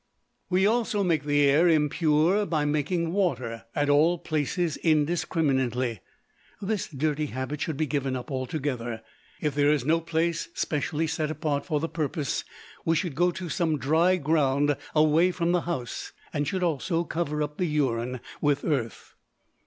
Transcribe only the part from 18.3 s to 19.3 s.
with earth.